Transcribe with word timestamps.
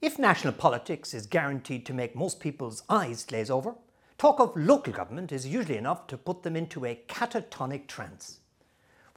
If 0.00 0.16
national 0.16 0.52
politics 0.52 1.12
is 1.12 1.26
guaranteed 1.26 1.84
to 1.86 1.92
make 1.92 2.14
most 2.14 2.38
people's 2.38 2.84
eyes 2.88 3.24
glaze 3.24 3.50
over, 3.50 3.74
talk 4.16 4.38
of 4.38 4.56
local 4.56 4.92
government 4.92 5.32
is 5.32 5.44
usually 5.44 5.76
enough 5.76 6.06
to 6.06 6.16
put 6.16 6.44
them 6.44 6.54
into 6.54 6.84
a 6.84 7.00
catatonic 7.08 7.88
trance. 7.88 8.38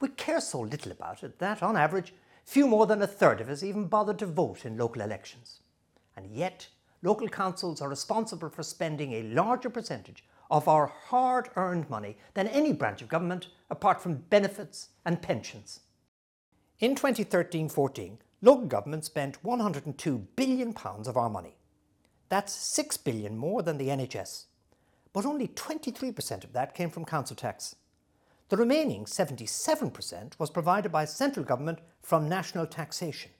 We 0.00 0.08
care 0.08 0.40
so 0.40 0.60
little 0.60 0.90
about 0.90 1.22
it 1.22 1.38
that, 1.38 1.62
on 1.62 1.76
average, 1.76 2.12
few 2.44 2.66
more 2.66 2.86
than 2.86 3.00
a 3.00 3.06
third 3.06 3.40
of 3.40 3.48
us 3.48 3.62
even 3.62 3.86
bother 3.86 4.12
to 4.14 4.26
vote 4.26 4.66
in 4.66 4.76
local 4.76 5.02
elections. 5.02 5.60
And 6.16 6.26
yet, 6.26 6.66
local 7.00 7.28
councils 7.28 7.80
are 7.80 7.88
responsible 7.88 8.48
for 8.48 8.64
spending 8.64 9.12
a 9.12 9.22
larger 9.22 9.70
percentage 9.70 10.24
of 10.50 10.66
our 10.66 10.88
hard 10.88 11.48
earned 11.54 11.88
money 11.90 12.16
than 12.34 12.48
any 12.48 12.72
branch 12.72 13.02
of 13.02 13.08
government 13.08 13.46
apart 13.70 14.00
from 14.00 14.24
benefits 14.30 14.88
and 15.04 15.22
pensions. 15.22 15.78
In 16.80 16.96
2013 16.96 17.68
14, 17.68 18.18
local 18.42 18.66
government 18.66 19.04
spent 19.04 19.42
£102 19.42 20.26
billion 20.36 20.74
of 20.76 21.16
our 21.16 21.30
money. 21.30 21.56
That's 22.28 22.54
£6 22.78 23.02
billion 23.04 23.38
more 23.38 23.62
than 23.62 23.78
the 23.78 23.88
NHS. 23.88 24.46
But 25.12 25.24
only 25.24 25.48
23% 25.48 26.44
of 26.44 26.52
that 26.52 26.74
came 26.74 26.90
from 26.90 27.04
council 27.04 27.36
tax. 27.36 27.76
The 28.48 28.56
remaining 28.56 29.04
77% 29.04 30.38
was 30.38 30.50
provided 30.50 30.90
by 30.90 31.04
central 31.04 31.44
government 31.44 31.78
from 32.02 32.28
national 32.28 32.66
taxation. 32.66 33.30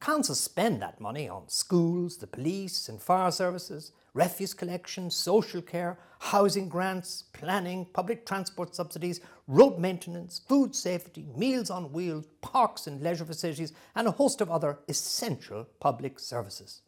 Councils 0.00 0.40
spend 0.40 0.82
that 0.82 1.00
money 1.00 1.28
on 1.28 1.48
schools, 1.48 2.16
the 2.16 2.26
police 2.26 2.88
and 2.88 3.00
fire 3.00 3.30
services, 3.30 3.92
refuse 4.14 4.54
collection, 4.54 5.10
social 5.10 5.62
care, 5.62 5.98
housing 6.18 6.68
grants, 6.68 7.24
planning, 7.32 7.86
public 7.92 8.26
transport 8.26 8.74
subsidies, 8.74 9.20
road 9.46 9.78
maintenance, 9.78 10.40
food 10.48 10.74
safety, 10.74 11.26
meals 11.36 11.70
on 11.70 11.92
wheels, 11.92 12.26
parks 12.40 12.86
and 12.86 13.02
leisure 13.02 13.24
facilities, 13.24 13.72
and 13.94 14.06
a 14.06 14.12
host 14.12 14.40
of 14.40 14.50
other 14.50 14.78
essential 14.88 15.66
public 15.80 16.18
services. 16.18 16.82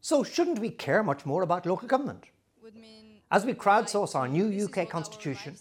So, 0.00 0.22
shouldn't 0.24 0.58
we 0.58 0.70
care 0.70 1.02
much 1.02 1.24
more 1.24 1.42
about 1.42 1.64
local 1.66 1.88
government? 1.88 2.24
As 3.30 3.46
we 3.46 3.54
crowdsource 3.54 4.14
our 4.14 4.28
new 4.28 4.66
UK 4.66 4.88
constitution, 4.88 5.56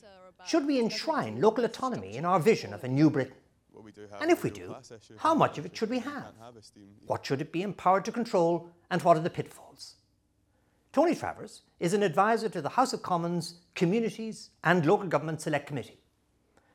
should 0.45 0.65
we 0.67 0.79
enshrine 0.79 1.39
local 1.39 1.63
autonomy 1.63 2.17
in 2.17 2.25
our 2.25 2.39
vision 2.39 2.73
of 2.73 2.83
a 2.83 2.87
new 2.87 3.09
Britain? 3.09 3.35
And 4.19 4.31
if 4.31 4.43
we 4.43 4.49
do, 4.49 4.75
how 5.17 5.33
much 5.35 5.57
of 5.57 5.65
it 5.65 5.77
should 5.77 5.89
we 5.89 5.99
have? 5.99 6.33
What 7.07 7.25
should 7.25 7.39
it 7.39 7.51
be 7.51 7.61
empowered 7.61 8.03
to 8.05 8.11
control, 8.11 8.69
and 8.89 9.01
what 9.03 9.15
are 9.15 9.21
the 9.21 9.29
pitfalls? 9.29 9.95
Tony 10.93 11.15
Travers 11.15 11.61
is 11.79 11.93
an 11.93 12.03
advisor 12.03 12.49
to 12.49 12.61
the 12.61 12.67
House 12.67 12.91
of 12.91 13.01
Commons 13.01 13.59
Communities 13.75 14.49
and 14.65 14.85
Local 14.85 15.07
Government 15.07 15.39
Select 15.39 15.65
Committee. 15.65 16.01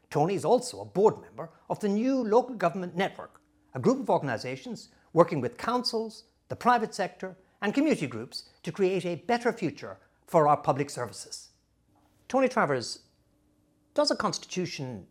Tony 0.08 0.34
is 0.34 0.44
also 0.44 0.80
a 0.80 0.86
board 0.86 1.20
member 1.20 1.50
of 1.68 1.80
the 1.80 1.88
new 1.88 2.24
Local 2.24 2.54
Government 2.54 2.96
Network, 2.96 3.42
a 3.74 3.78
group 3.78 4.00
of 4.00 4.08
organisations 4.08 4.88
working 5.12 5.42
with 5.42 5.58
councils, 5.58 6.24
the 6.48 6.56
private 6.56 6.94
sector, 6.94 7.36
and 7.60 7.74
community 7.74 8.06
groups 8.06 8.48
to 8.62 8.72
create 8.72 9.04
a 9.04 9.16
better 9.16 9.52
future 9.52 9.98
for 10.26 10.48
our 10.48 10.56
public 10.56 10.88
services. 10.88 11.50
Tony 12.26 12.48
Travers, 12.48 13.00
does 13.92 14.10
a 14.10 14.16
constitution 14.16 15.06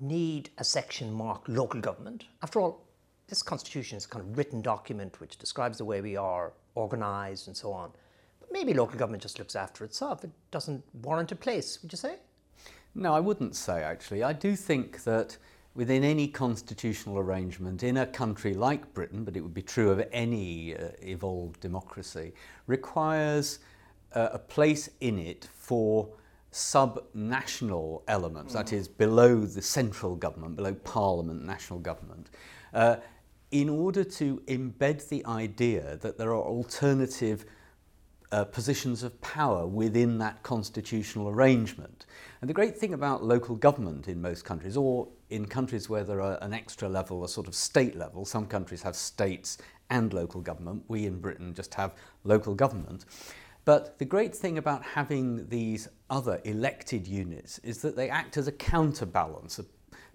need 0.00 0.50
a 0.58 0.64
section 0.64 1.12
marked 1.12 1.48
local 1.48 1.80
government? 1.80 2.26
After 2.40 2.60
all, 2.60 2.86
this 3.26 3.42
constitution 3.42 3.96
is 3.98 4.04
a 4.04 4.08
kind 4.08 4.24
of 4.24 4.38
written 4.38 4.62
document 4.62 5.18
which 5.18 5.38
describes 5.38 5.78
the 5.78 5.84
way 5.84 6.00
we 6.00 6.16
are 6.16 6.52
organised 6.76 7.48
and 7.48 7.56
so 7.56 7.72
on 7.72 7.90
maybe 8.52 8.74
local 8.74 8.98
government 8.98 9.22
just 9.22 9.38
looks 9.38 9.56
after 9.56 9.84
itself. 9.84 10.24
It 10.24 10.30
doesn't 10.50 10.84
warrant 11.02 11.32
a 11.32 11.36
place, 11.36 11.78
would 11.82 11.92
you 11.92 11.98
say? 11.98 12.16
No, 12.94 13.14
I 13.14 13.20
wouldn't 13.20 13.56
say 13.56 13.82
actually. 13.82 14.22
I 14.22 14.32
do 14.32 14.54
think 14.54 15.04
that 15.04 15.36
within 15.74 16.04
any 16.04 16.28
constitutional 16.28 17.18
arrangement 17.18 17.82
in 17.82 17.96
a 17.96 18.06
country 18.06 18.52
like 18.52 18.92
Britain, 18.92 19.24
but 19.24 19.36
it 19.36 19.40
would 19.40 19.54
be 19.54 19.62
true 19.62 19.90
of 19.90 20.06
any 20.12 20.76
uh, 20.76 20.88
evolved 21.00 21.60
democracy, 21.60 22.32
requires 22.66 23.60
uh, 24.14 24.28
a 24.32 24.38
place 24.38 24.90
in 25.00 25.18
it 25.18 25.48
for 25.54 26.08
sub-national 26.50 28.04
elements, 28.08 28.52
mm. 28.52 28.56
that 28.56 28.72
is 28.74 28.86
below 28.86 29.40
the 29.40 29.62
central 29.62 30.14
government, 30.14 30.54
below 30.54 30.74
parliament, 30.74 31.42
national 31.42 31.78
government, 31.78 32.28
uh, 32.74 32.96
in 33.50 33.70
order 33.70 34.04
to 34.04 34.42
embed 34.46 35.08
the 35.08 35.24
idea 35.24 35.96
that 36.02 36.18
there 36.18 36.30
are 36.30 36.42
alternative 36.42 37.46
uh, 38.32 38.44
positions 38.44 39.02
of 39.02 39.20
power 39.20 39.66
within 39.66 40.18
that 40.18 40.42
constitutional 40.42 41.28
arrangement. 41.28 42.06
And 42.40 42.48
the 42.48 42.54
great 42.54 42.76
thing 42.76 42.94
about 42.94 43.22
local 43.22 43.54
government 43.54 44.08
in 44.08 44.20
most 44.20 44.44
countries, 44.44 44.76
or 44.76 45.08
in 45.30 45.46
countries 45.46 45.88
where 45.88 46.02
there 46.02 46.20
are 46.20 46.38
an 46.42 46.54
extra 46.54 46.88
level, 46.88 47.24
a 47.24 47.28
sort 47.28 47.46
of 47.46 47.54
state 47.54 47.94
level, 47.94 48.24
some 48.24 48.46
countries 48.46 48.82
have 48.82 48.96
states 48.96 49.58
and 49.90 50.12
local 50.12 50.40
government, 50.40 50.82
we 50.88 51.06
in 51.06 51.20
Britain 51.20 51.52
just 51.54 51.74
have 51.74 51.94
local 52.24 52.54
government. 52.54 53.04
But 53.64 53.98
the 53.98 54.06
great 54.06 54.34
thing 54.34 54.58
about 54.58 54.82
having 54.82 55.48
these 55.48 55.86
other 56.10 56.40
elected 56.44 57.06
units 57.06 57.58
is 57.58 57.82
that 57.82 57.94
they 57.94 58.08
act 58.08 58.36
as 58.36 58.48
a 58.48 58.52
counterbalance 58.52 59.60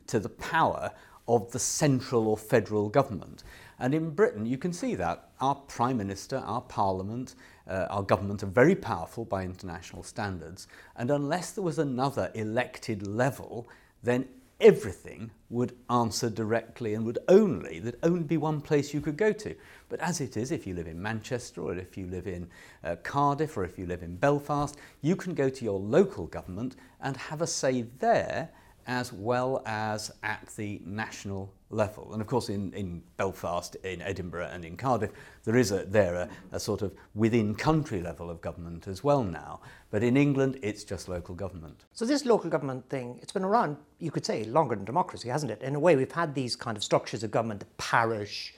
to 0.08 0.20
the 0.20 0.30
power 0.30 0.92
of 1.28 1.52
the 1.52 1.60
central 1.60 2.28
or 2.28 2.38
federal 2.38 2.90
government. 2.90 3.44
And 3.80 3.94
in 3.94 4.12
Britain, 4.12 4.46
you 4.46 4.58
can 4.58 4.74
see 4.74 4.96
that 4.96 5.30
our 5.40 5.56
Prime 5.56 5.98
Minister, 5.98 6.38
our 6.38 6.62
Parliament, 6.62 7.36
uh, 7.68 7.88
our 7.90 8.04
governments 8.04 8.44
are 8.44 8.48
very 8.48 8.76
powerful 8.76 9.26
by 9.26 9.44
international 9.44 10.04
standards. 10.04 10.68
And 10.96 11.12
unless 11.12 11.52
there 11.52 11.64
was 11.64 11.80
another 11.80 12.32
elected 12.34 13.06
level, 13.06 13.68
then 14.04 14.28
everything 14.60 15.30
would 15.50 15.76
answer 15.90 16.30
directly 16.30 16.94
and 16.94 17.06
would 17.06 17.20
only, 17.28 17.80
there'd 17.80 17.98
only 18.04 18.24
be 18.24 18.38
one 18.38 18.60
place 18.60 18.94
you 18.94 19.02
could 19.02 19.18
go 19.18 19.32
to. 19.32 19.56
But 19.90 20.00
as 20.00 20.20
it 20.20 20.36
is, 20.36 20.52
if 20.52 20.66
you 20.66 20.74
live 20.74 20.88
in 20.88 21.02
Manchester 21.02 21.62
or 21.62 21.76
if 21.76 21.98
you 21.98 22.08
live 22.08 22.28
in 22.28 22.50
uh, 22.84 22.96
Cardiff 23.04 23.56
or 23.56 23.64
if 23.64 23.78
you 23.78 23.86
live 23.86 24.04
in 24.04 24.16
Belfast, 24.16 24.78
you 25.02 25.16
can 25.16 25.34
go 25.34 25.50
to 25.50 25.64
your 25.64 25.80
local 25.80 26.26
government 26.28 26.76
and 27.02 27.16
have 27.16 27.42
a 27.42 27.48
say 27.48 27.84
there 28.00 28.50
as 28.88 29.12
well 29.12 29.62
as 29.66 30.12
at 30.24 30.48
the 30.56 30.82
national 30.86 31.54
level. 31.70 32.14
And 32.14 32.22
of 32.22 32.28
course, 32.28 32.48
in, 32.48 32.74
in 32.74 33.04
Belfast, 33.18 33.76
in 33.84 34.02
Edinburgh, 34.02 34.50
and 34.54 34.64
in 34.64 34.78
Cardiff, 34.78 35.12
there 35.44 35.58
is 35.58 35.72
a, 35.74 35.84
there 35.84 36.16
a, 36.16 36.30
a 36.54 36.60
sort 36.60 36.82
of 36.82 36.94
within 37.14 37.54
country 37.54 38.02
level 38.02 38.30
of 38.30 38.40
government 38.40 38.88
as 38.88 39.04
well 39.04 39.24
now. 39.24 39.60
But 39.92 40.04
in 40.04 40.16
England, 40.16 40.58
it's 40.62 40.86
just 40.86 41.10
local 41.10 41.36
government. 41.36 41.84
So, 41.94 42.06
this 42.06 42.26
local 42.26 42.50
government 42.50 42.90
thing, 42.90 43.20
it's 43.22 43.34
been 43.34 43.44
around, 43.44 43.76
you 44.00 44.10
could 44.10 44.26
say, 44.26 44.46
longer 44.46 44.76
than 44.76 44.86
democracy, 44.86 45.28
hasn't 45.28 45.52
it? 45.52 45.62
In 45.62 45.76
a 45.76 45.80
way, 45.80 45.98
we've 45.98 46.12
had 46.12 46.34
these 46.34 46.56
kind 46.56 46.78
of 46.78 46.84
structures 46.84 47.24
of 47.24 47.32
government, 47.32 47.60
the 47.60 47.66
parish, 47.78 48.54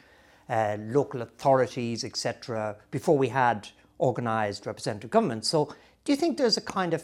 uh, 0.48 0.78
local 0.80 1.24
authorities, 1.24 2.04
etc., 2.04 2.76
before 2.92 3.18
we 3.18 3.30
had 3.30 3.68
organised 4.00 4.68
representative 4.68 5.10
government. 5.10 5.46
So, 5.46 5.74
do 6.06 6.12
you 6.12 6.16
think 6.16 6.38
there's 6.38 6.58
a 6.58 6.62
kind 6.62 6.94
of 6.94 7.04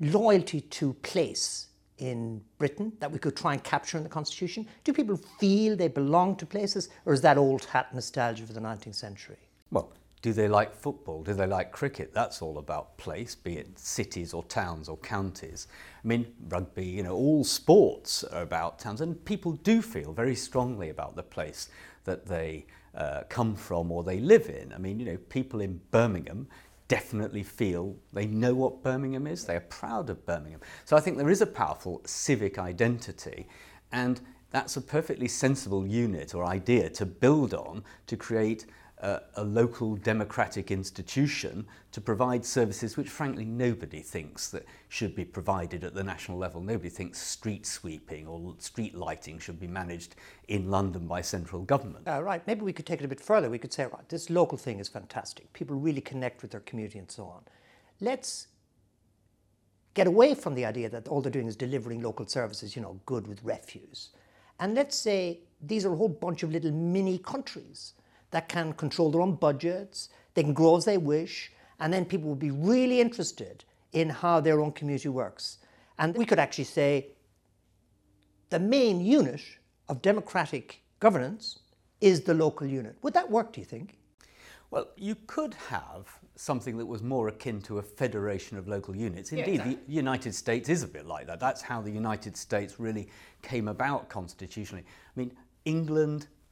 loyalty 0.00 0.60
to 0.60 0.94
place 0.94 1.68
in 1.98 2.42
Britain 2.58 2.92
that 3.00 3.10
we 3.10 3.18
could 3.18 3.36
try 3.36 3.52
and 3.52 3.62
capture 3.62 3.96
in 3.96 4.02
the 4.02 4.08
Constitution? 4.08 4.66
Do 4.82 4.92
people 4.92 5.16
feel 5.38 5.76
they 5.76 5.88
belong 5.88 6.36
to 6.36 6.46
places, 6.46 6.88
or 7.06 7.12
is 7.12 7.20
that 7.22 7.38
old 7.38 7.64
hat 7.64 7.94
nostalgia 7.94 8.46
for 8.46 8.52
the 8.52 8.60
19th 8.60 8.94
century? 8.94 9.38
Well, 9.70 9.92
do 10.22 10.32
they 10.32 10.48
like 10.48 10.74
football? 10.74 11.22
Do 11.22 11.34
they 11.34 11.46
like 11.46 11.70
cricket? 11.70 12.14
That's 12.14 12.40
all 12.40 12.56
about 12.58 12.96
place, 12.96 13.34
be 13.34 13.58
it 13.58 13.78
cities 13.78 14.32
or 14.32 14.42
towns 14.44 14.88
or 14.88 14.96
counties. 14.96 15.68
I 16.02 16.08
mean, 16.08 16.32
rugby, 16.48 16.86
you 16.86 17.02
know, 17.02 17.14
all 17.14 17.44
sports 17.44 18.24
are 18.24 18.42
about 18.42 18.78
towns, 18.78 19.02
and 19.02 19.22
people 19.26 19.52
do 19.52 19.82
feel 19.82 20.14
very 20.14 20.34
strongly 20.34 20.88
about 20.88 21.14
the 21.14 21.22
place 21.22 21.68
that 22.04 22.24
they 22.26 22.64
uh, 22.94 23.24
come 23.28 23.54
from 23.54 23.92
or 23.92 24.02
they 24.02 24.18
live 24.18 24.48
in. 24.48 24.72
I 24.72 24.78
mean, 24.78 24.98
you 24.98 25.04
know, 25.04 25.18
people 25.28 25.60
in 25.60 25.80
Birmingham 25.90 26.46
definitely 26.94 27.42
feel 27.42 27.96
they 28.12 28.24
know 28.24 28.54
what 28.54 28.84
Birmingham 28.84 29.26
is, 29.26 29.44
they 29.44 29.56
are 29.56 29.68
proud 29.80 30.08
of 30.10 30.24
Birmingham. 30.24 30.60
So 30.84 30.96
I 30.96 31.00
think 31.00 31.18
there 31.18 31.28
is 31.28 31.42
a 31.42 31.46
powerful 31.46 32.00
civic 32.06 32.56
identity, 32.56 33.48
and 33.90 34.20
that's 34.50 34.76
a 34.76 34.80
perfectly 34.80 35.26
sensible 35.26 35.84
unit 35.84 36.36
or 36.36 36.44
idea 36.44 36.88
to 36.90 37.04
build 37.04 37.52
on 37.52 37.82
to 38.06 38.16
create 38.16 38.66
a, 38.98 39.20
a 39.36 39.44
local 39.44 39.96
democratic 39.96 40.70
institution 40.70 41.66
to 41.92 42.00
provide 42.00 42.44
services 42.44 42.96
which 42.96 43.08
frankly 43.08 43.44
nobody 43.44 44.00
thinks 44.00 44.48
that 44.48 44.64
should 44.88 45.14
be 45.14 45.24
provided 45.24 45.84
at 45.84 45.94
the 45.94 46.02
national 46.02 46.38
level. 46.38 46.60
Nobody 46.60 46.88
thinks 46.88 47.20
street 47.20 47.66
sweeping 47.66 48.26
or 48.26 48.54
street 48.58 48.94
lighting 48.94 49.38
should 49.38 49.58
be 49.58 49.66
managed 49.66 50.16
in 50.48 50.70
London 50.70 51.06
by 51.06 51.20
central 51.20 51.62
government. 51.62 52.06
Uh, 52.06 52.22
right, 52.22 52.46
maybe 52.46 52.62
we 52.62 52.72
could 52.72 52.86
take 52.86 53.00
it 53.00 53.04
a 53.04 53.08
bit 53.08 53.20
further. 53.20 53.50
We 53.50 53.58
could 53.58 53.72
say, 53.72 53.84
right, 53.84 54.08
this 54.08 54.30
local 54.30 54.58
thing 54.58 54.78
is 54.78 54.88
fantastic. 54.88 55.52
People 55.52 55.76
really 55.76 56.00
connect 56.00 56.42
with 56.42 56.52
their 56.52 56.60
community 56.60 56.98
and 56.98 57.10
so 57.10 57.24
on. 57.24 57.42
Let's 58.00 58.48
get 59.94 60.06
away 60.06 60.34
from 60.34 60.54
the 60.54 60.64
idea 60.64 60.88
that 60.88 61.08
all 61.08 61.20
they're 61.20 61.32
doing 61.32 61.46
is 61.46 61.56
delivering 61.56 62.02
local 62.02 62.26
services, 62.26 62.74
you 62.74 62.82
know, 62.82 63.00
good 63.06 63.26
with 63.26 63.42
refuse. 63.44 64.10
And 64.60 64.74
let's 64.74 64.96
say 64.96 65.40
these 65.60 65.84
are 65.84 65.92
a 65.92 65.96
whole 65.96 66.08
bunch 66.08 66.42
of 66.42 66.52
little 66.52 66.72
mini 66.72 67.18
countries 67.18 67.94
that 68.34 68.48
can 68.48 68.72
control 68.72 69.12
their 69.12 69.20
own 69.20 69.36
budgets, 69.36 70.08
they 70.34 70.42
can 70.42 70.52
grow 70.52 70.76
as 70.76 70.84
they 70.84 70.98
wish, 70.98 71.52
and 71.78 71.92
then 71.92 72.04
people 72.04 72.28
will 72.28 72.34
be 72.34 72.50
really 72.50 73.00
interested 73.00 73.64
in 73.92 74.08
how 74.10 74.40
their 74.40 74.60
own 74.60 74.72
community 74.72 75.08
works. 75.08 75.58
And 76.00 76.16
we 76.16 76.26
could 76.26 76.40
actually 76.40 76.64
say 76.64 77.10
the 78.50 78.58
main 78.58 79.00
unit 79.00 79.40
of 79.88 80.02
democratic 80.02 80.82
governance 80.98 81.60
is 82.00 82.22
the 82.22 82.34
local 82.34 82.66
unit. 82.66 82.96
Would 83.02 83.14
that 83.14 83.30
work, 83.30 83.52
do 83.52 83.60
you 83.60 83.64
think? 83.64 83.98
Well, 84.72 84.88
you 84.96 85.14
could 85.28 85.54
have 85.68 86.18
something 86.34 86.76
that 86.78 86.86
was 86.86 87.04
more 87.04 87.28
akin 87.28 87.62
to 87.62 87.78
a 87.78 87.82
federation 87.82 88.58
of 88.58 88.66
local 88.66 88.96
units. 88.96 89.30
Indeed, 89.30 89.46
yeah, 89.46 89.52
exactly. 89.52 89.78
the 89.86 89.92
United 89.92 90.34
States 90.34 90.68
is 90.68 90.82
a 90.82 90.88
bit 90.88 91.06
like 91.06 91.28
that. 91.28 91.38
That's 91.38 91.62
how 91.62 91.80
the 91.80 91.92
United 91.92 92.36
States 92.36 92.80
really 92.80 93.08
came 93.42 93.68
about 93.68 94.08
constitutionally. 94.08 94.84
I 94.84 95.20
mean, 95.20 95.30
England 95.64 96.26
or 96.26 96.43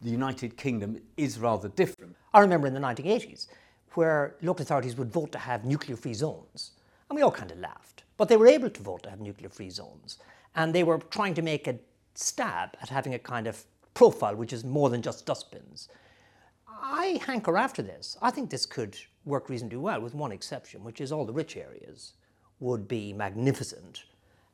the 0.00 0.10
United 0.10 0.56
Kingdom 0.56 1.00
is 1.16 1.38
rather 1.38 1.68
different. 1.68 2.16
I 2.34 2.40
remember 2.40 2.66
in 2.66 2.74
the 2.74 2.80
1980s 2.80 3.46
where 3.94 4.36
local 4.42 4.62
authorities 4.62 4.96
would 4.96 5.10
vote 5.10 5.32
to 5.32 5.38
have 5.38 5.64
nuclear 5.64 5.96
free 5.96 6.14
zones. 6.14 6.72
And 7.08 7.16
we 7.16 7.22
all 7.22 7.30
kind 7.30 7.50
of 7.50 7.58
laughed. 7.58 8.04
But 8.16 8.28
they 8.28 8.36
were 8.36 8.46
able 8.46 8.70
to 8.70 8.82
vote 8.82 9.02
to 9.04 9.10
have 9.10 9.20
nuclear 9.20 9.48
free 9.48 9.70
zones. 9.70 10.18
And 10.54 10.74
they 10.74 10.84
were 10.84 10.98
trying 10.98 11.34
to 11.34 11.42
make 11.42 11.66
a 11.66 11.78
stab 12.14 12.76
at 12.82 12.88
having 12.88 13.14
a 13.14 13.18
kind 13.18 13.46
of 13.46 13.64
profile 13.94 14.36
which 14.36 14.52
is 14.52 14.64
more 14.64 14.90
than 14.90 15.02
just 15.02 15.24
dustbins. 15.24 15.88
I 16.68 17.20
hanker 17.24 17.56
after 17.56 17.82
this. 17.82 18.18
I 18.20 18.30
think 18.30 18.50
this 18.50 18.66
could 18.66 18.96
work 19.24 19.48
reasonably 19.48 19.78
well, 19.78 20.00
with 20.00 20.14
one 20.14 20.32
exception, 20.32 20.84
which 20.84 21.00
is 21.00 21.10
all 21.10 21.24
the 21.24 21.32
rich 21.32 21.56
areas 21.56 22.12
would 22.60 22.86
be 22.86 23.12
magnificent 23.12 24.04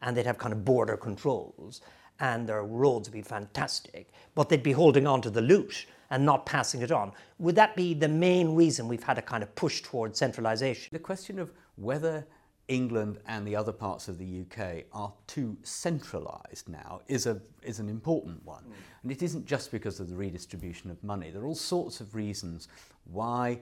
and 0.02 0.16
they'd 0.16 0.26
have 0.26 0.38
kind 0.38 0.52
of 0.52 0.64
border 0.64 0.96
controls 0.96 1.80
and 2.20 2.48
their 2.48 2.62
roads 2.62 3.08
would 3.08 3.14
be 3.14 3.22
fantastic, 3.22 4.10
but 4.34 4.48
they'd 4.48 4.62
be 4.62 4.72
holding 4.72 5.06
on 5.06 5.20
to 5.22 5.30
the 5.30 5.40
loot 5.40 5.86
and 6.10 6.24
not 6.24 6.44
passing 6.46 6.82
it 6.82 6.92
on. 6.92 7.12
Would 7.38 7.54
that 7.56 7.74
be 7.74 7.94
the 7.94 8.08
main 8.08 8.54
reason 8.54 8.86
we've 8.86 9.02
had 9.02 9.18
a 9.18 9.22
kind 9.22 9.42
of 9.42 9.54
push 9.54 9.82
towards 9.82 10.18
centralisation? 10.18 10.90
The 10.92 10.98
question 10.98 11.38
of 11.38 11.52
whether 11.76 12.26
England 12.68 13.18
and 13.26 13.46
the 13.46 13.56
other 13.56 13.72
parts 13.72 14.08
of 14.08 14.18
the 14.18 14.42
UK 14.42 14.84
are 14.92 15.12
too 15.26 15.56
centralised 15.62 16.68
now 16.68 17.00
is, 17.08 17.26
a, 17.26 17.40
is 17.62 17.80
an 17.80 17.88
important 17.88 18.44
one. 18.44 18.62
Mm. 18.62 18.72
And 19.02 19.12
it 19.12 19.22
isn't 19.22 19.46
just 19.46 19.72
because 19.72 20.00
of 20.00 20.08
the 20.08 20.16
redistribution 20.16 20.90
of 20.90 21.02
money. 21.02 21.30
There 21.30 21.42
are 21.42 21.46
all 21.46 21.54
sorts 21.54 22.00
of 22.00 22.14
reasons 22.14 22.68
why 23.04 23.60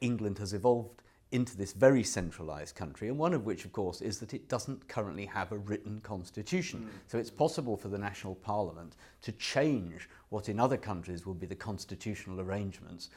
England 0.00 0.38
has 0.38 0.52
evolved 0.52 1.02
into 1.36 1.56
this 1.56 1.72
very 1.72 2.02
centralised 2.02 2.74
country, 2.74 3.08
and 3.08 3.18
one 3.18 3.32
of 3.32 3.46
which, 3.46 3.64
of 3.64 3.72
course, 3.72 4.00
is 4.00 4.18
that 4.18 4.34
it 4.34 4.48
doesn't 4.48 4.88
currently 4.88 5.26
have 5.26 5.52
a 5.52 5.58
written 5.58 6.00
constitution. 6.00 6.80
Mm. 6.80 7.10
So 7.10 7.18
it's 7.18 7.30
possible 7.30 7.76
for 7.76 7.88
the 7.88 7.98
national 7.98 8.34
parliament 8.34 8.96
to 9.22 9.32
change 9.32 10.08
what 10.30 10.48
in 10.48 10.58
other 10.58 10.76
countries 10.76 11.24
would 11.26 11.38
be 11.38 11.46
the 11.46 11.54
constitutional 11.54 12.40
arrangements 12.40 13.10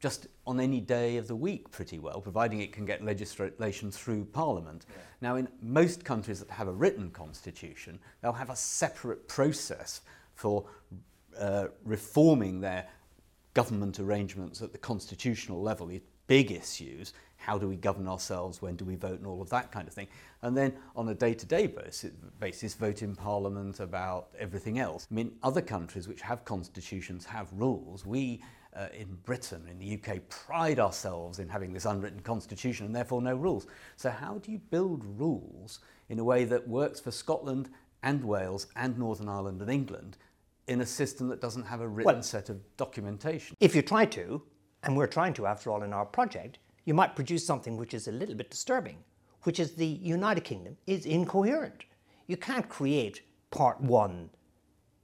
just 0.00 0.28
on 0.46 0.60
any 0.60 0.80
day 0.80 1.16
of 1.16 1.26
the 1.26 1.34
week 1.34 1.70
pretty 1.70 1.98
well, 1.98 2.20
providing 2.20 2.60
it 2.60 2.72
can 2.72 2.86
get 2.86 3.04
legislation 3.04 3.90
through 3.90 4.24
Parliament. 4.26 4.86
Yeah. 4.88 4.96
Now, 5.20 5.36
in 5.36 5.48
most 5.60 6.04
countries 6.04 6.38
that 6.38 6.50
have 6.50 6.68
a 6.68 6.72
written 6.72 7.10
constitution, 7.10 7.98
they'll 8.20 8.32
have 8.32 8.50
a 8.50 8.56
separate 8.56 9.26
process 9.26 10.02
for 10.34 10.66
uh, 11.36 11.66
reforming 11.84 12.60
their 12.60 12.86
government 13.54 13.98
arrangements 13.98 14.62
at 14.62 14.70
the 14.70 14.78
constitutional 14.78 15.60
level, 15.60 15.90
big 16.28 16.52
issues, 16.52 17.12
how 17.36 17.58
do 17.58 17.66
we 17.66 17.76
govern 17.76 18.06
ourselves, 18.06 18.62
when 18.62 18.76
do 18.76 18.84
we 18.84 18.94
vote, 18.94 19.18
and 19.18 19.26
all 19.26 19.42
of 19.42 19.50
that 19.50 19.72
kind 19.72 19.88
of 19.88 19.94
thing. 19.94 20.06
And 20.42 20.56
then 20.56 20.72
on 20.94 21.08
a 21.08 21.14
day 21.14 21.34
to 21.34 21.46
day 21.46 21.66
basis, 22.38 22.74
vote 22.74 23.02
in 23.02 23.16
Parliament 23.16 23.80
about 23.80 24.28
everything 24.38 24.78
else. 24.78 25.08
I 25.10 25.14
mean, 25.14 25.32
other 25.42 25.62
countries 25.62 26.06
which 26.06 26.20
have 26.20 26.44
constitutions 26.44 27.24
have 27.24 27.48
rules. 27.52 28.06
We 28.06 28.40
uh, 28.76 28.86
in 28.92 29.18
Britain, 29.24 29.66
in 29.68 29.78
the 29.78 29.94
UK, 29.94 30.20
pride 30.28 30.78
ourselves 30.78 31.38
in 31.38 31.48
having 31.48 31.72
this 31.72 31.84
unwritten 31.84 32.20
constitution 32.20 32.86
and 32.86 32.94
therefore 32.94 33.20
no 33.20 33.34
rules. 33.34 33.66
So, 33.96 34.10
how 34.10 34.38
do 34.38 34.52
you 34.52 34.58
build 34.58 35.04
rules 35.18 35.80
in 36.08 36.18
a 36.18 36.24
way 36.24 36.44
that 36.44 36.68
works 36.68 37.00
for 37.00 37.10
Scotland 37.10 37.70
and 38.02 38.22
Wales 38.22 38.68
and 38.76 38.96
Northern 38.98 39.28
Ireland 39.28 39.60
and 39.62 39.70
England 39.70 40.16
in 40.68 40.80
a 40.80 40.86
system 40.86 41.28
that 41.28 41.40
doesn't 41.40 41.64
have 41.64 41.80
a 41.80 41.88
written 41.88 42.14
well, 42.14 42.22
set 42.22 42.50
of 42.50 42.60
documentation? 42.76 43.56
If 43.58 43.74
you 43.74 43.82
try 43.82 44.04
to, 44.06 44.42
and 44.82 44.96
we're 44.96 45.06
trying 45.06 45.34
to 45.34 45.46
after 45.46 45.70
all 45.70 45.82
in 45.82 45.92
our 45.92 46.06
project, 46.06 46.58
you 46.84 46.94
might 46.94 47.16
produce 47.16 47.46
something 47.46 47.76
which 47.76 47.94
is 47.94 48.08
a 48.08 48.12
little 48.12 48.34
bit 48.34 48.50
disturbing, 48.50 48.98
which 49.42 49.60
is 49.60 49.72
the 49.72 49.86
United 49.86 50.42
Kingdom 50.42 50.76
is 50.86 51.06
incoherent. 51.06 51.84
You 52.26 52.36
can't 52.36 52.68
create 52.68 53.22
part 53.50 53.80
one 53.80 54.30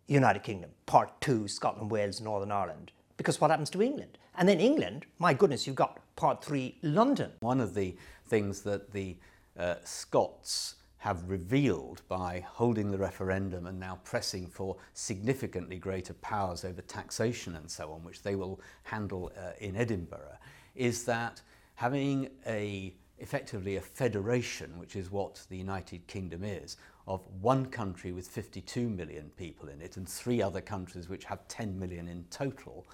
United 0.06 0.42
Kingdom, 0.42 0.70
part 0.86 1.20
two 1.20 1.48
Scotland, 1.48 1.90
Wales, 1.90 2.20
Northern 2.20 2.52
Ireland, 2.52 2.92
because 3.16 3.40
what 3.40 3.50
happens 3.50 3.70
to 3.70 3.82
England? 3.82 4.18
And 4.36 4.48
then 4.48 4.60
England, 4.60 5.06
my 5.18 5.32
goodness, 5.32 5.66
you've 5.66 5.76
got 5.76 6.00
part 6.16 6.44
three 6.44 6.78
London. 6.82 7.32
One 7.40 7.60
of 7.60 7.74
the 7.74 7.96
things 8.26 8.62
that 8.62 8.92
the 8.92 9.16
uh, 9.58 9.76
Scots 9.84 10.76
have 11.04 11.28
revealed 11.28 12.00
by 12.08 12.42
holding 12.48 12.90
the 12.90 12.96
referendum 12.96 13.66
and 13.66 13.78
now 13.78 13.98
pressing 14.04 14.46
for 14.46 14.74
significantly 14.94 15.76
greater 15.76 16.14
powers 16.14 16.64
over 16.64 16.80
taxation 16.80 17.56
and 17.56 17.70
so 17.70 17.92
on, 17.92 18.02
which 18.02 18.22
they 18.22 18.34
will 18.34 18.58
handle 18.84 19.30
uh, 19.36 19.50
in 19.60 19.76
Edinburgh, 19.76 20.38
is 20.74 21.04
that 21.04 21.42
having 21.74 22.30
a 22.46 22.94
effectively 23.18 23.76
a 23.76 23.82
federation, 23.82 24.78
which 24.78 24.96
is 24.96 25.10
what 25.10 25.42
the 25.50 25.58
United 25.58 26.06
Kingdom 26.06 26.42
is, 26.42 26.78
of 27.06 27.20
one 27.42 27.66
country 27.66 28.12
with 28.12 28.26
52 28.26 28.88
million 28.88 29.30
people 29.36 29.68
in 29.68 29.82
it 29.82 29.98
and 29.98 30.08
three 30.08 30.40
other 30.40 30.62
countries 30.62 31.10
which 31.10 31.26
have 31.26 31.46
10 31.48 31.78
million 31.78 32.08
in 32.08 32.24
total 32.30 32.86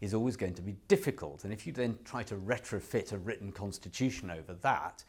is 0.00 0.14
always 0.14 0.36
going 0.36 0.54
to 0.54 0.62
be 0.62 0.76
difficult. 0.86 1.42
And 1.42 1.52
if 1.52 1.66
you 1.66 1.72
then 1.72 1.98
try 2.04 2.22
to 2.22 2.36
retrofit 2.36 3.12
a 3.12 3.18
written 3.18 3.50
constitution 3.50 4.30
over 4.30 4.54
that, 4.62 5.02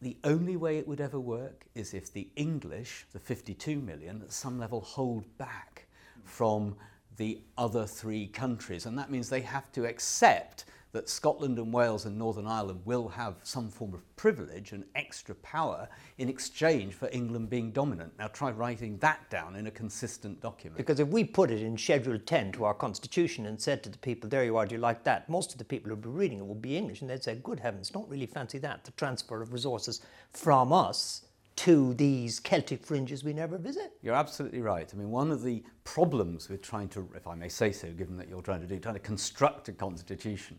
the 0.00 0.16
only 0.24 0.56
way 0.56 0.78
it 0.78 0.86
would 0.86 1.00
ever 1.00 1.18
work 1.18 1.66
is 1.74 1.92
if 1.92 2.12
the 2.12 2.28
English, 2.36 3.06
the 3.12 3.18
52 3.18 3.80
million, 3.80 4.22
at 4.22 4.32
some 4.32 4.58
level 4.58 4.80
hold 4.80 5.24
back 5.38 5.86
from 6.24 6.76
the 7.16 7.40
other 7.56 7.86
three 7.86 8.28
countries. 8.28 8.86
And 8.86 8.96
that 8.96 9.10
means 9.10 9.28
they 9.28 9.40
have 9.40 9.72
to 9.72 9.86
accept 9.86 10.66
that 10.92 11.08
Scotland 11.08 11.58
and 11.58 11.72
Wales 11.72 12.06
and 12.06 12.18
Northern 12.18 12.46
Ireland 12.46 12.80
will 12.84 13.08
have 13.08 13.36
some 13.42 13.68
form 13.68 13.94
of 13.94 14.16
privilege 14.16 14.72
and 14.72 14.84
extra 14.94 15.34
power 15.36 15.88
in 16.16 16.28
exchange 16.28 16.94
for 16.94 17.08
England 17.12 17.50
being 17.50 17.70
dominant. 17.70 18.12
Now 18.18 18.28
try 18.28 18.50
writing 18.50 18.96
that 18.98 19.28
down 19.30 19.56
in 19.56 19.66
a 19.66 19.70
consistent 19.70 20.40
document. 20.40 20.78
Because 20.78 20.98
if 20.98 21.08
we 21.08 21.24
put 21.24 21.50
it 21.50 21.62
in 21.62 21.76
Schedule 21.76 22.18
10 22.18 22.52
to 22.52 22.64
our 22.64 22.74
Constitution 22.74 23.46
and 23.46 23.60
said 23.60 23.82
to 23.84 23.90
the 23.90 23.98
people, 23.98 24.30
there 24.30 24.44
you 24.44 24.56
are, 24.56 24.66
do 24.66 24.74
you 24.76 24.80
like 24.80 25.04
that? 25.04 25.28
Most 25.28 25.52
of 25.52 25.58
the 25.58 25.64
people 25.64 25.90
who 25.90 25.96
would 25.96 26.02
be 26.02 26.08
reading 26.08 26.38
it 26.38 26.46
would 26.46 26.62
be 26.62 26.76
English 26.76 27.02
and 27.02 27.10
they'd 27.10 27.22
say, 27.22 27.38
good 27.42 27.60
heavens, 27.60 27.90
don't 27.90 28.08
really 28.08 28.26
fancy 28.26 28.58
that, 28.58 28.84
the 28.84 28.90
transfer 28.92 29.42
of 29.42 29.52
resources 29.52 30.00
from 30.32 30.72
us 30.72 31.27
to 31.58 31.92
these 31.94 32.38
Celtic 32.38 32.86
fringes 32.86 33.24
we 33.24 33.32
never 33.32 33.58
visit. 33.58 33.92
You're 34.00 34.14
absolutely 34.14 34.60
right. 34.60 34.88
I 34.94 34.96
mean, 34.96 35.10
one 35.10 35.32
of 35.32 35.42
the 35.42 35.64
problems 35.82 36.48
with 36.48 36.62
trying 36.62 36.88
to, 36.90 37.08
if 37.16 37.26
I 37.26 37.34
may 37.34 37.48
say 37.48 37.72
so, 37.72 37.90
given 37.90 38.16
that 38.16 38.28
you're 38.28 38.42
trying 38.42 38.60
to 38.60 38.66
do, 38.68 38.78
trying 38.78 38.94
to 38.94 39.00
construct 39.00 39.68
a 39.68 39.72
constitution, 39.72 40.56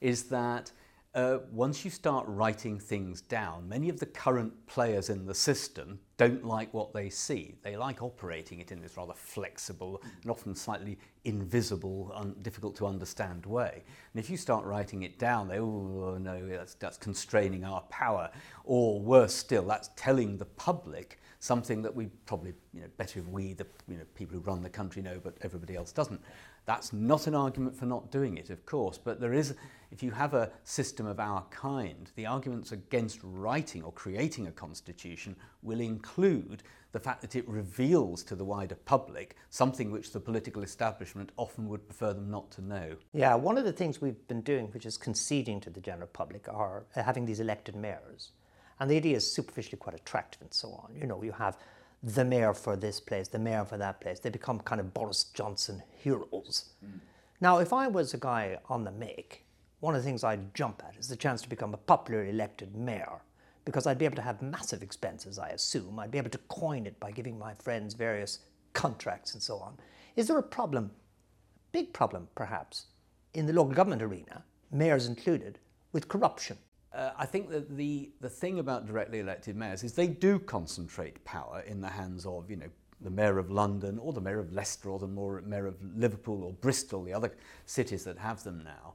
is 0.00 0.24
that 0.24 0.72
uh, 1.14 1.38
once 1.50 1.84
you 1.84 1.90
start 1.90 2.24
writing 2.28 2.78
things 2.78 3.20
down, 3.20 3.68
many 3.68 3.88
of 3.88 3.98
the 3.98 4.06
current 4.06 4.52
players 4.68 5.10
in 5.10 5.26
the 5.26 5.34
system 5.34 5.98
don't 6.16 6.44
like 6.44 6.72
what 6.72 6.92
they 6.92 7.10
see. 7.10 7.56
They 7.62 7.76
like 7.76 8.00
operating 8.00 8.60
it 8.60 8.70
in 8.70 8.80
this 8.80 8.96
rather 8.96 9.14
flexible 9.14 10.02
and 10.22 10.30
often 10.30 10.54
slightly 10.54 10.98
invisible, 11.24 12.12
un- 12.14 12.36
difficult 12.42 12.76
to 12.76 12.86
understand 12.86 13.44
way. 13.44 13.82
And 14.14 14.22
if 14.22 14.30
you 14.30 14.36
start 14.36 14.64
writing 14.64 15.02
it 15.02 15.18
down, 15.18 15.48
they, 15.48 15.58
oh 15.58 16.16
no, 16.20 16.46
that's, 16.46 16.74
that's 16.74 16.96
constraining 16.96 17.64
our 17.64 17.80
power. 17.82 18.30
Or 18.62 19.00
worse 19.00 19.34
still, 19.34 19.64
that's 19.64 19.90
telling 19.96 20.38
the 20.38 20.44
public 20.44 21.18
something 21.40 21.82
that 21.82 21.94
we 21.94 22.06
probably, 22.26 22.52
you 22.72 22.82
know, 22.82 22.88
better 22.98 23.18
if 23.18 23.26
we, 23.26 23.54
the 23.54 23.66
you 23.88 23.96
know, 23.96 24.04
people 24.14 24.34
who 24.34 24.40
run 24.42 24.62
the 24.62 24.70
country 24.70 25.02
know, 25.02 25.18
but 25.24 25.36
everybody 25.42 25.74
else 25.74 25.90
doesn't. 25.90 26.20
That's 26.66 26.92
not 26.92 27.26
an 27.26 27.34
argument 27.34 27.74
for 27.74 27.86
not 27.86 28.12
doing 28.12 28.36
it, 28.36 28.50
of 28.50 28.64
course, 28.64 28.98
but 28.98 29.20
there 29.20 29.32
is, 29.32 29.54
if 29.90 30.02
you 30.02 30.10
have 30.12 30.34
a 30.34 30.50
system 30.64 31.06
of 31.06 31.18
our 31.18 31.44
kind, 31.50 32.10
the 32.14 32.26
arguments 32.26 32.72
against 32.72 33.18
writing 33.22 33.82
or 33.82 33.92
creating 33.92 34.46
a 34.46 34.52
constitution 34.52 35.34
will 35.62 35.80
include 35.80 36.62
the 36.92 37.00
fact 37.00 37.20
that 37.20 37.36
it 37.36 37.48
reveals 37.48 38.22
to 38.24 38.34
the 38.34 38.44
wider 38.44 38.74
public 38.74 39.36
something 39.48 39.90
which 39.90 40.12
the 40.12 40.20
political 40.20 40.62
establishment 40.62 41.30
often 41.36 41.68
would 41.68 41.86
prefer 41.86 42.12
them 42.12 42.30
not 42.30 42.50
to 42.50 42.62
know. 42.62 42.96
Yeah, 43.12 43.34
one 43.34 43.58
of 43.58 43.64
the 43.64 43.72
things 43.72 44.00
we've 44.00 44.26
been 44.28 44.42
doing, 44.42 44.66
which 44.68 44.86
is 44.86 44.96
conceding 44.96 45.60
to 45.60 45.70
the 45.70 45.80
general 45.80 46.08
public, 46.12 46.48
are 46.48 46.84
having 46.94 47.26
these 47.26 47.40
elected 47.40 47.76
mayors. 47.76 48.32
And 48.80 48.90
the 48.90 48.96
idea 48.96 49.16
is 49.16 49.30
superficially 49.30 49.78
quite 49.78 49.94
attractive 49.94 50.40
and 50.40 50.52
so 50.52 50.70
on. 50.70 50.94
You 50.98 51.06
know, 51.06 51.22
you 51.22 51.32
have 51.32 51.58
the 52.02 52.24
mayor 52.24 52.54
for 52.54 52.76
this 52.76 52.98
place, 52.98 53.28
the 53.28 53.38
mayor 53.38 53.64
for 53.64 53.76
that 53.76 54.00
place. 54.00 54.20
They 54.20 54.30
become 54.30 54.58
kind 54.60 54.80
of 54.80 54.94
Boris 54.94 55.24
Johnson 55.24 55.82
heroes. 56.02 56.70
Mm. 56.84 57.00
Now, 57.42 57.58
if 57.58 57.72
I 57.72 57.88
was 57.88 58.14
a 58.14 58.18
guy 58.18 58.58
on 58.68 58.84
the 58.84 58.90
make, 58.90 59.44
one 59.80 59.94
of 59.94 60.02
the 60.02 60.06
things 60.06 60.24
I'd 60.24 60.54
jump 60.54 60.82
at 60.86 60.96
is 60.96 61.08
the 61.08 61.16
chance 61.16 61.42
to 61.42 61.48
become 61.48 61.74
a 61.74 61.78
popularly 61.78 62.30
elected 62.30 62.76
mayor 62.76 63.22
because 63.64 63.86
I'd 63.86 63.98
be 63.98 64.04
able 64.04 64.16
to 64.16 64.22
have 64.22 64.40
massive 64.42 64.82
expenses, 64.82 65.38
I 65.38 65.48
assume. 65.48 65.98
I'd 65.98 66.10
be 66.10 66.18
able 66.18 66.30
to 66.30 66.38
coin 66.48 66.86
it 66.86 66.98
by 67.00 67.10
giving 67.10 67.38
my 67.38 67.54
friends 67.54 67.94
various 67.94 68.40
contracts 68.72 69.34
and 69.34 69.42
so 69.42 69.56
on. 69.56 69.76
Is 70.16 70.28
there 70.28 70.38
a 70.38 70.42
problem, 70.42 70.86
a 70.86 71.72
big 71.72 71.92
problem 71.92 72.28
perhaps, 72.34 72.86
in 73.34 73.46
the 73.46 73.52
local 73.52 73.74
government 73.74 74.02
arena, 74.02 74.44
mayors 74.70 75.06
included, 75.06 75.58
with 75.92 76.08
corruption? 76.08 76.56
Uh, 76.92 77.10
I 77.16 77.26
think 77.26 77.48
that 77.50 77.76
the, 77.76 78.10
the 78.20 78.28
thing 78.28 78.58
about 78.58 78.86
directly 78.86 79.20
elected 79.20 79.56
mayors 79.56 79.84
is 79.84 79.92
they 79.92 80.08
do 80.08 80.38
concentrate 80.38 81.24
power 81.24 81.62
in 81.66 81.80
the 81.80 81.88
hands 81.88 82.26
of, 82.26 82.50
you 82.50 82.56
know, 82.56 82.66
the 83.02 83.10
mayor 83.10 83.38
of 83.38 83.50
London 83.50 83.98
or 83.98 84.12
the 84.12 84.20
mayor 84.20 84.40
of 84.40 84.52
Leicester 84.52 84.90
or 84.90 84.98
the 84.98 85.06
mayor 85.06 85.66
of 85.66 85.76
Liverpool 85.96 86.42
or 86.42 86.52
Bristol, 86.52 87.02
the 87.04 87.14
other 87.14 87.34
cities 87.64 88.04
that 88.04 88.18
have 88.18 88.42
them 88.42 88.62
now. 88.64 88.94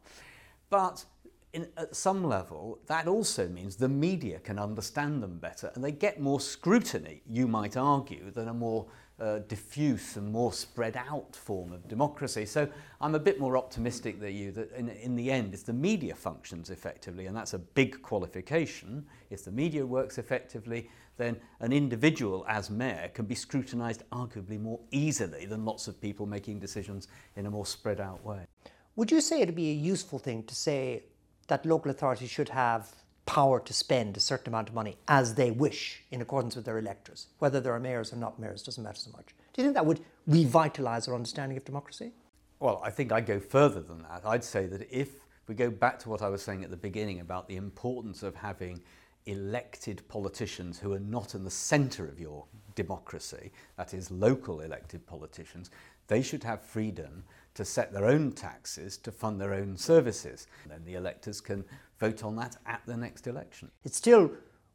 But 0.75 1.05
in, 1.53 1.69
at 1.77 1.95
some 1.95 2.25
level, 2.25 2.79
that 2.87 3.07
also 3.07 3.47
means 3.47 3.77
the 3.77 3.87
media 3.87 4.39
can 4.39 4.59
understand 4.59 5.23
them 5.23 5.37
better 5.37 5.71
and 5.73 5.81
they 5.81 5.93
get 5.93 6.19
more 6.19 6.41
scrutiny, 6.41 7.21
you 7.25 7.47
might 7.47 7.77
argue, 7.77 8.29
than 8.29 8.49
a 8.49 8.53
more 8.53 8.85
uh, 9.17 9.39
diffuse 9.47 10.17
and 10.17 10.29
more 10.29 10.51
spread 10.51 10.97
out 10.97 11.33
form 11.33 11.71
of 11.71 11.87
democracy. 11.87 12.45
So 12.45 12.67
I'm 12.99 13.15
a 13.15 13.19
bit 13.19 13.39
more 13.39 13.55
optimistic 13.55 14.19
than 14.19 14.35
you 14.35 14.51
that 14.51 14.73
in, 14.73 14.89
in 14.89 15.15
the 15.15 15.31
end, 15.31 15.53
if 15.53 15.65
the 15.65 15.71
media 15.71 16.13
functions 16.13 16.69
effectively, 16.69 17.27
and 17.27 17.37
that's 17.37 17.53
a 17.53 17.59
big 17.59 18.01
qualification, 18.01 19.05
if 19.29 19.45
the 19.45 19.51
media 19.51 19.85
works 19.85 20.17
effectively, 20.17 20.89
then 21.15 21.37
an 21.61 21.71
individual 21.71 22.45
as 22.49 22.69
mayor 22.69 23.09
can 23.13 23.23
be 23.23 23.35
scrutinised 23.35 24.03
arguably 24.09 24.59
more 24.59 24.81
easily 24.91 25.45
than 25.45 25.63
lots 25.63 25.87
of 25.87 26.01
people 26.01 26.25
making 26.25 26.59
decisions 26.59 27.07
in 27.37 27.45
a 27.45 27.49
more 27.49 27.65
spread 27.65 28.01
out 28.01 28.21
way. 28.25 28.45
Would 28.95 29.11
you 29.11 29.19
say 29.19 29.41
it'd 29.41 29.55
be 29.55 29.71
a 29.71 29.73
useful 29.73 30.19
thing 30.19 30.43
to 30.43 30.55
say 30.55 31.03
that 31.47 31.65
local 31.65 31.91
authorities 31.91 32.29
should 32.29 32.49
have 32.49 32.89
power 33.25 33.59
to 33.59 33.73
spend 33.73 34.15
a 34.15 34.19
certain 34.19 34.49
amount 34.49 34.69
of 34.69 34.75
money 34.75 34.97
as 35.07 35.35
they 35.35 35.51
wish 35.51 36.03
in 36.11 36.21
accordance 36.21 36.55
with 36.55 36.63
their 36.63 36.77
electors, 36.77 37.27
whether 37.39 37.59
there 37.59 37.73
are 37.73 37.79
mayors 37.79 38.13
or 38.13 38.15
not 38.15 38.39
mayors, 38.39 38.63
doesn't 38.63 38.83
matter 38.83 38.99
so 38.99 39.11
much. 39.11 39.35
Do 39.53 39.61
you 39.61 39.63
think 39.63 39.73
that 39.73 39.85
would 39.85 39.99
revitalise 40.29 41.09
our 41.09 41.15
understanding 41.15 41.57
of 41.57 41.65
democracy? 41.65 42.11
Well, 42.59 42.81
I 42.83 42.89
think 42.89 43.11
I'd 43.11 43.25
go 43.25 43.39
further 43.39 43.81
than 43.81 44.01
that. 44.03 44.21
I'd 44.25 44.43
say 44.43 44.65
that 44.67 44.87
if 44.89 45.09
we 45.47 45.55
go 45.55 45.69
back 45.69 45.99
to 45.99 46.09
what 46.09 46.21
I 46.21 46.29
was 46.29 46.41
saying 46.41 46.63
at 46.63 46.69
the 46.69 46.77
beginning 46.77 47.19
about 47.19 47.47
the 47.47 47.57
importance 47.57 48.23
of 48.23 48.35
having 48.35 48.81
elected 49.25 50.07
politicians 50.07 50.79
who 50.79 50.93
are 50.93 50.99
not 50.99 51.35
in 51.35 51.43
the 51.43 51.51
centre 51.51 52.07
of 52.07 52.19
your 52.19 52.45
democracy, 52.75 53.51
that 53.75 53.93
is, 53.93 54.11
local 54.11 54.61
elected 54.61 55.05
politicians, 55.05 55.71
they 56.07 56.21
should 56.21 56.43
have 56.43 56.61
freedom 56.61 57.23
to 57.55 57.65
set 57.65 57.93
their 57.93 58.05
own 58.05 58.31
taxes 58.31 58.97
to 58.97 59.11
fund 59.11 59.39
their 59.39 59.53
own 59.53 59.77
services. 59.77 60.47
And 60.63 60.71
then 60.71 60.85
the 60.85 60.95
electors 60.95 61.41
can 61.41 61.63
vote 61.99 62.23
on 62.23 62.35
that 62.35 62.57
at 62.65 62.81
the 62.85 62.97
next 62.97 63.27
election. 63.27 63.71
It 63.83 63.93
still 63.95 64.31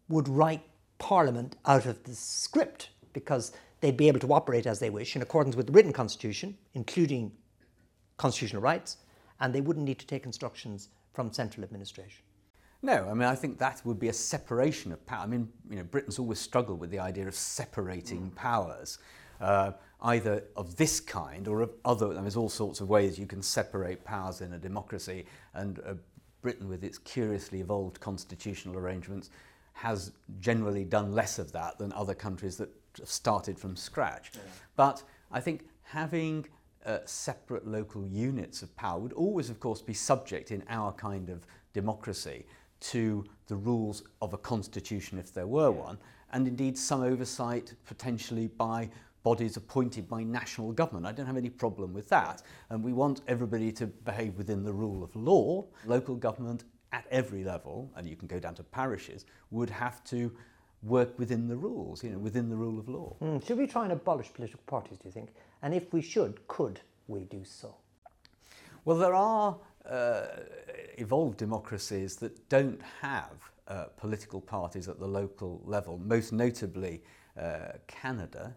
would 0.08 0.28
write 0.28 0.62
Parliament 0.98 1.56
out 1.66 1.86
of 1.86 2.02
the 2.04 2.14
script 2.14 2.90
because 3.12 3.52
they'd 3.80 3.96
be 3.96 4.08
able 4.08 4.20
to 4.20 4.32
operate 4.32 4.66
as 4.66 4.78
they 4.78 4.90
wish 4.90 5.16
in 5.16 5.22
accordance 5.22 5.56
with 5.56 5.66
the 5.66 5.72
written 5.72 5.92
constitution, 5.92 6.56
including 6.74 7.32
constitutional 8.16 8.62
rights, 8.62 8.98
and 9.40 9.54
they 9.54 9.60
wouldn't 9.60 9.86
need 9.86 9.98
to 9.98 10.06
take 10.06 10.26
instructions 10.26 10.88
from 11.12 11.32
central 11.32 11.64
administration. 11.64 12.22
No, 12.82 13.08
I 13.10 13.14
mean, 13.14 13.28
I 13.28 13.34
think 13.34 13.58
that 13.58 13.82
would 13.84 13.98
be 13.98 14.08
a 14.08 14.12
separation 14.12 14.90
of 14.92 15.04
power. 15.06 15.24
I 15.24 15.26
mean, 15.26 15.48
you 15.68 15.76
know, 15.76 15.84
Britain's 15.84 16.18
always 16.18 16.38
struggled 16.38 16.80
with 16.80 16.90
the 16.90 16.98
idea 16.98 17.28
of 17.28 17.34
separating 17.34 18.30
powers, 18.30 18.98
uh, 19.40 19.72
either 20.02 20.44
of 20.56 20.76
this 20.76 21.00
kind 21.00 21.48
or 21.48 21.62
of 21.62 21.70
other. 21.84 22.12
There's 22.14 22.36
all 22.36 22.48
sorts 22.48 22.80
of 22.80 22.88
ways 22.88 23.18
you 23.18 23.26
can 23.26 23.42
separate 23.42 24.04
powers 24.04 24.40
in 24.40 24.52
a 24.52 24.58
democracy, 24.58 25.26
and 25.54 25.80
uh, 25.80 25.94
Britain, 26.42 26.68
with 26.68 26.84
its 26.84 26.98
curiously 26.98 27.60
evolved 27.60 28.00
constitutional 28.00 28.76
arrangements, 28.76 29.30
has 29.72 30.12
generally 30.40 30.84
done 30.84 31.12
less 31.12 31.38
of 31.38 31.52
that 31.52 31.78
than 31.78 31.92
other 31.92 32.14
countries 32.14 32.56
that 32.56 32.70
started 33.04 33.58
from 33.58 33.76
scratch. 33.76 34.32
Yeah. 34.34 34.40
But 34.76 35.02
I 35.30 35.40
think 35.40 35.64
having 35.82 36.46
uh, 36.84 36.98
separate 37.04 37.66
local 37.66 38.06
units 38.06 38.62
of 38.62 38.74
power 38.76 38.98
would 38.98 39.12
always, 39.12 39.50
of 39.50 39.60
course, 39.60 39.82
be 39.82 39.94
subject 39.94 40.50
in 40.50 40.64
our 40.68 40.92
kind 40.92 41.28
of 41.28 41.46
democracy 41.72 42.46
to 42.80 43.24
the 43.46 43.56
rules 43.56 44.02
of 44.22 44.32
a 44.32 44.38
constitution 44.38 45.18
if 45.18 45.32
there 45.32 45.46
were 45.46 45.70
one, 45.70 45.98
and 46.32 46.48
indeed 46.48 46.78
some 46.78 47.02
oversight 47.02 47.74
potentially 47.86 48.48
by 48.48 48.88
bodies 49.22 49.56
appointed 49.56 50.08
by 50.08 50.22
national 50.22 50.72
government. 50.72 51.06
I 51.06 51.12
don't 51.12 51.26
have 51.26 51.36
any 51.36 51.50
problem 51.50 51.92
with 51.92 52.08
that. 52.08 52.42
And 52.70 52.82
we 52.82 52.92
want 52.92 53.20
everybody 53.28 53.72
to 53.72 53.86
behave 53.86 54.36
within 54.36 54.64
the 54.64 54.72
rule 54.72 55.02
of 55.02 55.14
law. 55.14 55.66
Local 55.86 56.16
government 56.16 56.64
at 56.92 57.04
every 57.10 57.44
level, 57.44 57.90
and 57.96 58.08
you 58.08 58.16
can 58.16 58.26
go 58.26 58.38
down 58.38 58.54
to 58.54 58.62
parishes, 58.62 59.24
would 59.50 59.70
have 59.70 60.02
to 60.04 60.32
work 60.82 61.18
within 61.18 61.46
the 61.46 61.56
rules, 61.56 62.02
you 62.02 62.10
know, 62.10 62.18
within 62.18 62.48
the 62.48 62.56
rule 62.56 62.78
of 62.78 62.88
law. 62.88 63.14
Mm. 63.20 63.46
Should 63.46 63.58
we 63.58 63.66
try 63.66 63.84
and 63.84 63.92
abolish 63.92 64.32
political 64.32 64.62
parties, 64.66 64.98
do 64.98 65.08
you 65.08 65.12
think? 65.12 65.30
And 65.62 65.74
if 65.74 65.92
we 65.92 66.00
should, 66.00 66.46
could 66.48 66.80
we 67.06 67.24
do 67.24 67.44
so? 67.44 67.74
Well, 68.84 68.96
there 68.96 69.14
are 69.14 69.58
uh, 69.88 70.26
evolved 70.96 71.36
democracies 71.36 72.16
that 72.16 72.48
don't 72.48 72.80
have 73.02 73.50
uh, 73.68 73.84
political 73.96 74.40
parties 74.40 74.88
at 74.88 74.98
the 74.98 75.06
local 75.06 75.60
level, 75.64 75.98
most 75.98 76.32
notably 76.32 77.02
uh, 77.38 77.72
Canada. 77.86 78.54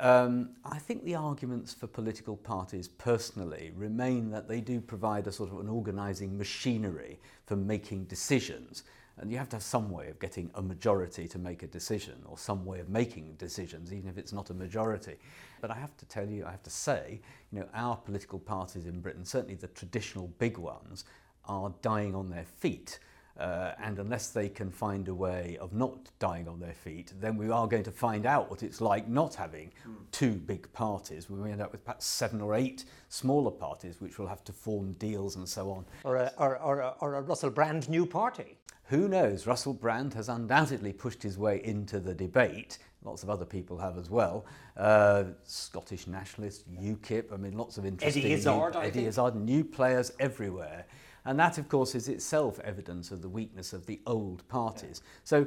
Um, 0.00 0.50
I 0.64 0.78
think 0.78 1.04
the 1.04 1.14
arguments 1.14 1.72
for 1.72 1.86
political 1.86 2.36
parties 2.36 2.88
personally 2.88 3.72
remain 3.76 4.30
that 4.30 4.48
they 4.48 4.60
do 4.60 4.80
provide 4.80 5.26
a 5.26 5.32
sort 5.32 5.52
of 5.52 5.60
an 5.60 5.68
organising 5.68 6.36
machinery 6.36 7.20
for 7.46 7.56
making 7.56 8.04
decisions 8.04 8.82
and 9.18 9.30
you 9.30 9.38
have 9.38 9.48
to 9.50 9.56
have 9.56 9.62
some 9.62 9.90
way 9.90 10.08
of 10.08 10.18
getting 10.18 10.50
a 10.54 10.62
majority 10.62 11.28
to 11.28 11.38
make 11.38 11.62
a 11.62 11.66
decision 11.66 12.14
or 12.24 12.36
some 12.36 12.64
way 12.64 12.80
of 12.80 12.88
making 12.88 13.34
decisions, 13.38 13.92
even 13.92 14.08
if 14.08 14.18
it's 14.18 14.32
not 14.32 14.50
a 14.50 14.54
majority. 14.54 15.16
But 15.60 15.70
I 15.70 15.74
have 15.74 15.96
to 15.98 16.06
tell 16.06 16.28
you, 16.28 16.44
I 16.44 16.50
have 16.50 16.64
to 16.64 16.70
say, 16.70 17.20
you 17.52 17.60
know, 17.60 17.68
our 17.74 17.96
political 17.96 18.38
parties 18.38 18.86
in 18.86 19.00
Britain, 19.00 19.24
certainly 19.24 19.54
the 19.54 19.68
traditional 19.68 20.28
big 20.38 20.58
ones, 20.58 21.04
are 21.46 21.72
dying 21.80 22.14
on 22.14 22.28
their 22.28 22.44
feet. 22.44 22.98
Uh, 23.38 23.72
and 23.82 23.98
unless 23.98 24.28
they 24.30 24.48
can 24.48 24.70
find 24.70 25.08
a 25.08 25.14
way 25.14 25.58
of 25.60 25.72
not 25.72 26.08
dying 26.20 26.46
on 26.46 26.60
their 26.60 26.72
feet, 26.72 27.12
then 27.20 27.36
we 27.36 27.50
are 27.50 27.66
going 27.66 27.82
to 27.82 27.90
find 27.90 28.26
out 28.26 28.48
what 28.48 28.62
it's 28.62 28.80
like 28.80 29.08
not 29.08 29.34
having 29.34 29.72
mm. 29.88 29.94
two 30.12 30.34
big 30.34 30.72
parties. 30.72 31.28
We 31.28 31.40
may 31.40 31.50
end 31.50 31.60
up 31.60 31.72
with 31.72 31.84
perhaps 31.84 32.06
seven 32.06 32.40
or 32.40 32.54
eight 32.54 32.84
smaller 33.08 33.50
parties, 33.50 34.00
which 34.00 34.18
will 34.18 34.28
have 34.28 34.44
to 34.44 34.52
form 34.52 34.92
deals 34.92 35.34
and 35.34 35.48
so 35.48 35.70
on. 35.72 35.84
Or 36.04 36.16
a, 36.16 36.32
or, 36.38 36.58
or, 36.58 36.80
a, 36.80 36.94
or 37.00 37.14
a 37.16 37.22
Russell 37.22 37.50
Brand 37.50 37.88
new 37.88 38.06
party. 38.06 38.56
Who 38.88 39.08
knows? 39.08 39.46
Russell 39.46 39.72
Brand 39.72 40.14
has 40.14 40.28
undoubtedly 40.28 40.92
pushed 40.92 41.22
his 41.22 41.36
way 41.36 41.60
into 41.64 41.98
the 41.98 42.14
debate. 42.14 42.78
Lots 43.02 43.22
of 43.22 43.30
other 43.30 43.44
people 43.44 43.78
have 43.78 43.98
as 43.98 44.10
well. 44.10 44.46
Uh, 44.76 45.24
Scottish 45.42 46.06
nationalists, 46.06 46.64
UKIP, 46.80 47.32
I 47.32 47.36
mean, 47.36 47.56
lots 47.56 47.78
of 47.78 47.84
interesting... 47.84 48.22
Eddie 48.22 48.34
Izzard, 48.34 48.74
new, 48.74 48.80
Eddie 48.80 49.06
Izzard, 49.06 49.34
new 49.36 49.64
players 49.64 50.12
everywhere. 50.20 50.86
And 51.24 51.38
that, 51.38 51.58
of 51.58 51.68
course, 51.68 51.94
is 51.94 52.08
itself 52.08 52.60
evidence 52.60 53.10
of 53.10 53.22
the 53.22 53.28
weakness 53.28 53.72
of 53.72 53.86
the 53.86 54.00
old 54.06 54.46
parties. 54.48 55.00
Yeah. 55.02 55.10
So 55.24 55.46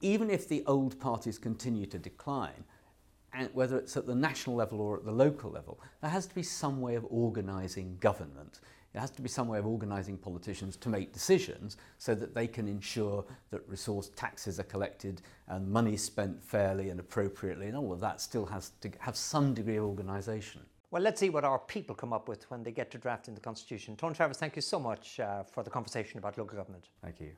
even 0.00 0.30
if 0.30 0.48
the 0.48 0.64
old 0.66 0.98
parties 1.00 1.38
continue 1.38 1.86
to 1.86 1.98
decline, 1.98 2.64
and 3.32 3.48
whether 3.52 3.78
it's 3.78 3.96
at 3.96 4.06
the 4.06 4.14
national 4.14 4.56
level 4.56 4.80
or 4.80 4.96
at 4.96 5.04
the 5.04 5.12
local 5.12 5.50
level, 5.50 5.80
there 6.00 6.10
has 6.10 6.26
to 6.26 6.34
be 6.34 6.42
some 6.42 6.80
way 6.80 6.94
of 6.94 7.06
organising 7.10 7.96
government. 8.00 8.60
There 8.92 9.00
has 9.00 9.10
to 9.12 9.22
be 9.22 9.28
some 9.28 9.46
way 9.46 9.58
of 9.58 9.66
organising 9.66 10.18
politicians 10.18 10.76
to 10.78 10.88
make 10.88 11.12
decisions 11.12 11.76
so 11.98 12.14
that 12.16 12.34
they 12.34 12.48
can 12.48 12.66
ensure 12.66 13.24
that 13.50 13.68
resource 13.68 14.10
taxes 14.16 14.58
are 14.58 14.64
collected 14.64 15.22
and 15.46 15.68
money 15.68 15.96
spent 15.96 16.42
fairly 16.42 16.90
and 16.90 16.98
appropriately, 16.98 17.68
and 17.68 17.76
all 17.76 17.92
of 17.92 18.00
that 18.00 18.20
still 18.20 18.46
has 18.46 18.70
to 18.80 18.90
have 18.98 19.16
some 19.16 19.54
degree 19.54 19.76
of 19.76 19.84
organisation. 19.84 20.62
Well, 20.90 21.02
let's 21.02 21.20
see 21.20 21.30
what 21.30 21.44
our 21.44 21.58
people 21.58 21.94
come 21.94 22.12
up 22.12 22.28
with 22.28 22.50
when 22.50 22.64
they 22.64 22.72
get 22.72 22.90
to 22.90 22.98
drafting 22.98 23.34
the 23.34 23.40
Constitution. 23.40 23.96
Tony 23.96 24.14
Travers, 24.14 24.38
thank 24.38 24.56
you 24.56 24.62
so 24.62 24.80
much 24.80 25.20
uh, 25.20 25.44
for 25.44 25.62
the 25.62 25.70
conversation 25.70 26.18
about 26.18 26.36
local 26.36 26.56
government. 26.56 26.88
Thank 27.02 27.20
you. 27.20 27.30